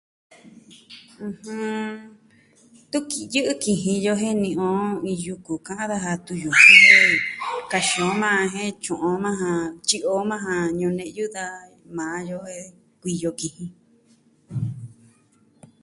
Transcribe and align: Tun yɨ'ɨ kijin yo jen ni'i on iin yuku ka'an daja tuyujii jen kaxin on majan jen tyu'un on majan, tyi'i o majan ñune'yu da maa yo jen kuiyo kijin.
Tun 2.91 3.05
yɨ'ɨ 3.33 3.53
kijin 3.61 3.97
yo 4.05 4.13
jen 4.21 4.37
ni'i 4.43 4.59
on 4.71 4.91
iin 5.07 5.21
yuku 5.25 5.53
ka'an 5.67 5.89
daja 5.91 6.11
tuyujii 6.25 6.79
jen 6.83 7.11
kaxin 7.71 8.03
on 8.11 8.17
majan 8.21 8.49
jen 8.53 8.71
tyu'un 8.83 9.07
on 9.17 9.23
majan, 9.25 9.57
tyi'i 9.87 10.07
o 10.13 10.17
majan 10.29 10.61
ñune'yu 10.79 11.25
da 11.35 11.45
maa 11.95 12.17
yo 12.29 12.37
jen 12.45 12.65
kuiyo 12.99 13.29
kijin. 13.39 13.71